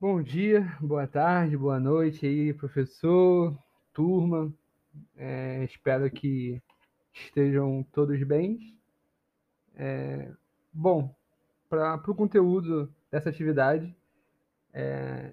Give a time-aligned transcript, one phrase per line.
[0.00, 3.58] Bom dia, boa tarde, boa noite aí, professor,
[3.92, 4.54] turma.
[5.16, 6.62] É, espero que
[7.12, 8.78] estejam todos bem.
[9.74, 10.30] É,
[10.72, 11.12] bom,
[11.68, 13.92] para o conteúdo dessa atividade,
[14.72, 15.32] é,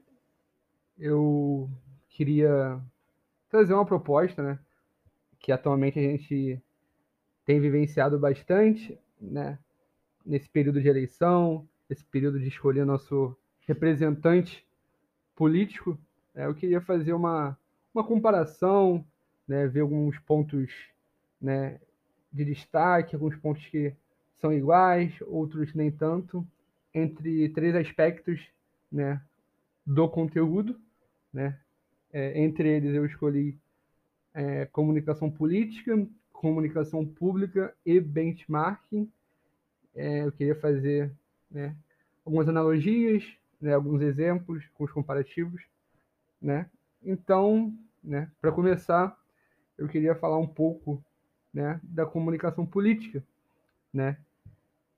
[0.98, 1.70] eu
[2.10, 2.82] queria
[3.48, 4.60] trazer uma proposta, né,
[5.38, 6.60] que atualmente a gente
[7.46, 9.60] tem vivenciado bastante, né,
[10.26, 13.38] nesse período de eleição, esse período de escolher nosso
[13.68, 14.66] representante
[15.36, 15.98] político,
[16.34, 17.58] é, eu queria fazer uma,
[17.94, 19.06] uma comparação,
[19.48, 20.72] né, ver alguns pontos
[21.42, 21.80] né,
[22.32, 23.94] de destaque, alguns pontos que
[24.40, 26.46] são iguais, outros nem tanto,
[26.94, 28.40] entre três aspectos
[28.92, 29.22] né,
[29.86, 30.80] do conteúdo.
[31.34, 31.58] Né?
[32.12, 33.58] É, entre eles eu escolhi
[34.34, 39.10] é, comunicação política, comunicação pública e benchmarking.
[39.96, 41.12] É, eu queria fazer
[41.50, 41.76] né,
[42.26, 43.24] algumas analogias,
[43.62, 45.62] né, alguns exemplos com os comparativos,
[46.42, 46.70] né?
[47.04, 49.18] Então, né, para começar,
[49.78, 51.04] eu queria falar um pouco,
[51.54, 53.24] né, da comunicação política,
[53.94, 54.18] né,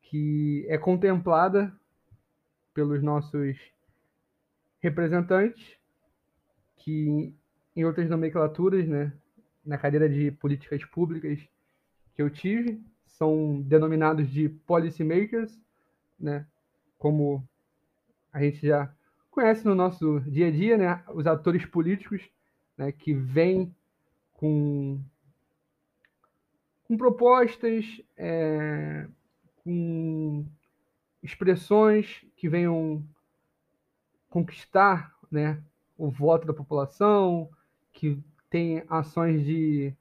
[0.01, 1.73] que é contemplada
[2.73, 3.57] pelos nossos
[4.79, 5.77] representantes,
[6.77, 7.33] que
[7.75, 9.13] em outras nomenclaturas, né,
[9.65, 11.39] na cadeira de políticas públicas
[12.13, 15.59] que eu tive, são denominados de policymakers,
[16.19, 16.47] né,
[16.97, 17.47] como
[18.37, 18.93] a gente já
[19.31, 22.21] conhece no nosso dia a dia, né, os atores políticos
[22.77, 23.75] né, que vêm
[24.33, 25.01] com,
[26.83, 29.07] com propostas, é,
[29.63, 30.45] com
[31.23, 33.03] expressões que venham
[34.29, 35.59] conquistar né,
[35.97, 37.49] o voto da população,
[37.91, 39.91] que tem ações de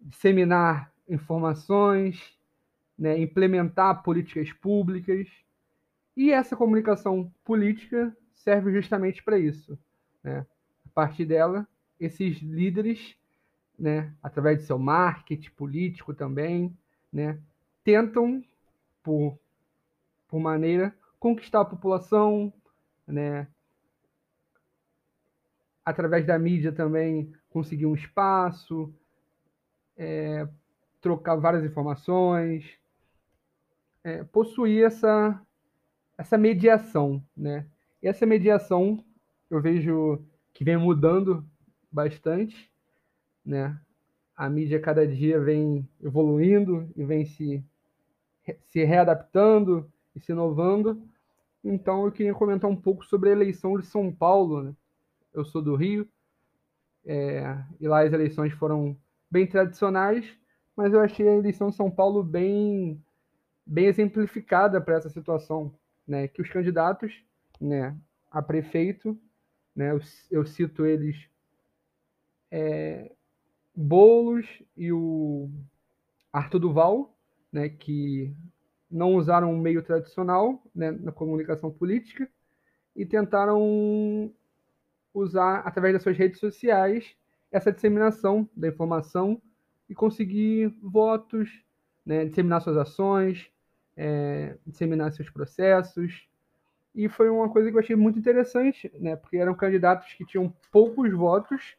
[0.00, 2.36] disseminar informações,
[2.98, 5.28] né, implementar políticas públicas
[6.16, 9.78] e essa comunicação política serve justamente para isso.
[10.22, 10.46] Né?
[10.86, 11.68] A partir dela,
[12.00, 13.16] esses líderes,
[13.78, 16.76] né, através de seu marketing político também,
[17.12, 17.38] né,
[17.84, 18.42] tentam,
[19.02, 19.38] por,
[20.26, 22.52] por maneira, conquistar a população,
[23.06, 23.46] né,
[25.84, 28.92] através da mídia também conseguir um espaço,
[29.96, 30.48] é,
[31.00, 32.64] trocar várias informações,
[34.02, 35.40] é, possuir essa
[36.18, 37.66] essa mediação, né?
[38.02, 39.04] E essa mediação
[39.50, 41.44] eu vejo que vem mudando
[41.90, 42.70] bastante,
[43.44, 43.78] né?
[44.36, 47.64] A mídia cada dia vem evoluindo e vem se,
[48.66, 51.02] se readaptando e se inovando.
[51.64, 54.62] Então eu queria comentar um pouco sobre a eleição de São Paulo.
[54.62, 54.74] Né?
[55.32, 56.06] Eu sou do Rio
[57.04, 58.96] é, e lá as eleições foram
[59.30, 60.26] bem tradicionais,
[60.76, 63.02] mas eu achei a eleição de São Paulo bem,
[63.64, 65.72] bem exemplificada para essa situação
[66.06, 67.12] né, que os candidatos
[67.60, 67.96] né,
[68.30, 69.18] a prefeito,
[69.74, 70.00] né, eu,
[70.30, 71.16] eu cito eles,
[72.50, 73.12] é,
[73.74, 74.46] Boulos
[74.76, 75.50] e o
[76.32, 77.18] Arthur Duval,
[77.52, 78.34] né, que
[78.90, 82.28] não usaram um meio tradicional né, na comunicação política
[82.94, 84.32] e tentaram
[85.12, 87.16] usar, através das suas redes sociais,
[87.50, 89.40] essa disseminação da informação
[89.88, 91.48] e conseguir votos,
[92.04, 93.50] né, disseminar suas ações,
[93.96, 96.28] é, disseminar seus processos.
[96.94, 99.16] E foi uma coisa que eu achei muito interessante, né?
[99.16, 101.76] Porque eram candidatos que tinham poucos votos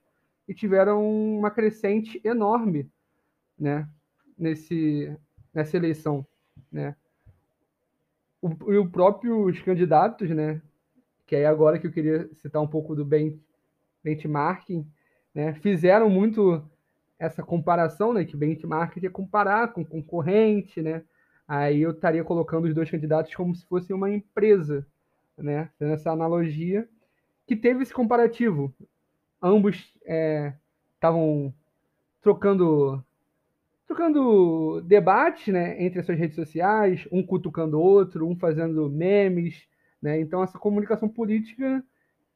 [0.48, 1.04] e tiveram
[1.38, 2.90] uma crescente enorme,
[3.60, 3.88] né?
[4.38, 5.16] Nesse,
[5.54, 6.26] nessa eleição,
[6.72, 6.96] né?
[8.42, 10.62] O, e os próprios candidatos, né?
[11.26, 13.42] Que é agora que eu queria citar um pouco do ben,
[14.04, 14.88] benchmarking,
[15.34, 15.54] né?
[15.56, 16.64] Fizeram muito
[17.18, 18.24] essa comparação, né?
[18.24, 21.04] Que benchmarking é comparar com concorrente, né?
[21.48, 24.86] Aí eu estaria colocando os dois candidatos como se fosse uma empresa,
[25.38, 25.70] né?
[25.80, 26.88] Nessa analogia,
[27.46, 28.74] que teve esse comparativo.
[29.42, 29.94] Ambos
[30.96, 31.54] estavam é,
[32.22, 33.04] trocando
[33.88, 39.66] trocando debates né, entre as suas redes sociais, um cutucando o outro, um fazendo memes.
[40.02, 40.20] Né?
[40.20, 41.82] Então, essa comunicação política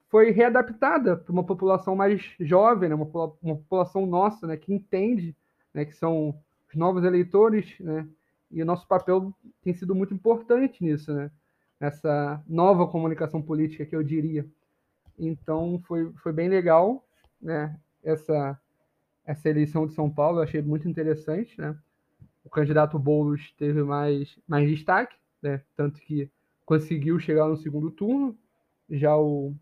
[0.10, 2.96] foi readaptada para uma população mais jovem, né?
[2.96, 3.06] uma,
[3.44, 4.56] uma população nossa, né?
[4.56, 5.36] que entende
[5.74, 5.84] né?
[5.84, 6.40] que são
[6.70, 8.08] os novos eleitores, né?
[8.52, 11.32] E o nosso papel tem sido muito importante nisso, né?
[11.80, 14.46] Nessa nova comunicação política que eu diria.
[15.18, 17.06] Então foi, foi bem legal,
[17.42, 17.80] né?
[18.04, 18.60] Essa
[19.24, 21.78] essa eleição de São Paulo eu achei muito interessante, né?
[22.44, 25.62] O candidato Boulos teve mais mais destaque, né?
[25.76, 26.30] Tanto que
[26.66, 28.38] conseguiu chegar no segundo turno.
[28.90, 29.56] Já o,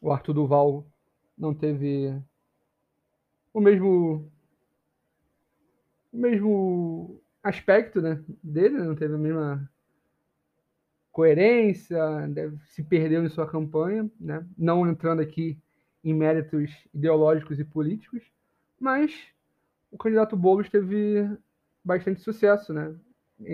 [0.00, 0.86] o Arthur Duval
[1.36, 2.14] não teve
[3.52, 4.30] o mesmo
[6.12, 9.70] o mesmo aspecto né, dele, não teve a mesma
[11.12, 14.44] coerência, deve, se perdeu em sua campanha, né?
[14.58, 15.56] não entrando aqui
[16.02, 18.22] em méritos ideológicos e políticos,
[18.80, 19.14] mas
[19.92, 21.30] o candidato Boulos teve
[21.84, 22.96] bastante sucesso né?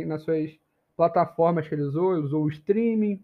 [0.07, 0.59] nas suas
[0.97, 3.23] plataformas que ele usou, usou o streaming,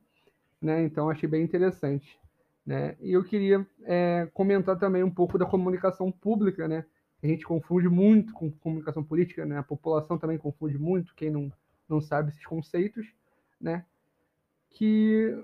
[0.60, 0.82] né?
[0.82, 2.18] então achei bem interessante.
[2.66, 2.96] Né?
[3.00, 6.84] E eu queria é, comentar também um pouco da comunicação pública, né?
[7.22, 9.58] A gente confunde muito com comunicação política, né?
[9.58, 11.52] A população também confunde muito, quem não,
[11.88, 13.06] não sabe esses conceitos,
[13.60, 13.84] né?
[14.70, 15.36] Que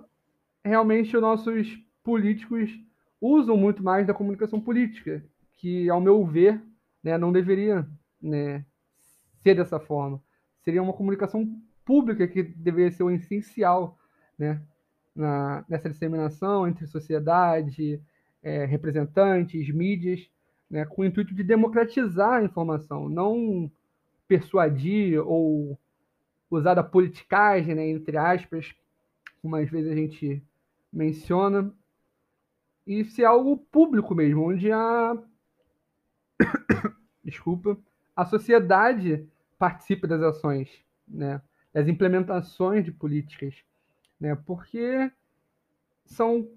[0.65, 1.69] realmente os nossos
[2.05, 2.71] políticos
[3.21, 5.25] usam muito mais da comunicação política,
[5.57, 6.61] que, ao meu ver,
[7.03, 7.87] né, não deveria
[8.21, 8.65] né,
[9.43, 10.23] ser dessa forma.
[10.63, 11.49] Seria uma comunicação
[11.85, 13.99] pública que deveria ser o essencial,
[14.39, 14.61] né?
[15.15, 18.01] na, nessa disseminação entre sociedade,
[18.43, 20.29] é, representantes, mídias,
[20.73, 23.71] né, com o intuito de democratizar a informação, não
[24.27, 25.79] persuadir ou
[26.51, 28.75] usar da politicagem, né, entre aspas,
[29.41, 30.43] como às vezes a gente
[30.93, 31.73] menciona,
[32.85, 35.17] e ser algo público mesmo, onde a
[37.23, 37.79] desculpa,
[38.17, 39.29] a sociedade
[39.59, 40.69] participa das ações,
[41.07, 41.41] né,
[41.73, 43.55] das implementações de políticas
[44.23, 44.37] né?
[44.47, 45.11] Porque
[46.05, 46.49] são,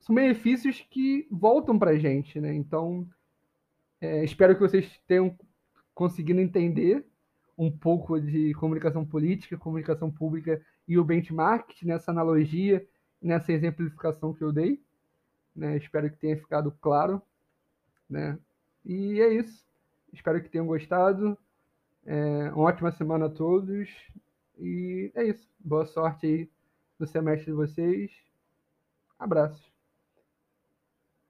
[0.00, 2.52] são benefícios que voltam para a gente, né?
[2.52, 3.08] Então,
[4.02, 5.38] é, espero que vocês tenham
[5.94, 7.06] conseguido entender
[7.56, 12.84] um pouco de comunicação política, comunicação pública e o benchmark nessa analogia,
[13.22, 14.82] nessa exemplificação que eu dei.
[15.54, 15.76] Né?
[15.76, 17.22] Espero que tenha ficado claro.
[18.10, 18.36] Né?
[18.84, 19.64] E é isso.
[20.12, 21.38] Espero que tenham gostado.
[22.04, 23.88] É, uma ótima semana a todos.
[24.58, 25.48] E é isso.
[25.60, 26.50] Boa sorte aí
[26.98, 28.10] no semestre de vocês.
[29.16, 29.71] Abraços.